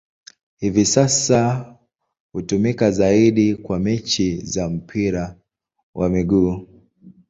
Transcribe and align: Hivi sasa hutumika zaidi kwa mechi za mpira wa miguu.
Hivi 0.59 0.85
sasa 0.85 1.75
hutumika 2.33 2.91
zaidi 2.91 3.55
kwa 3.55 3.79
mechi 3.79 4.37
za 4.37 4.69
mpira 4.69 5.35
wa 5.93 6.09
miguu. 6.09 6.67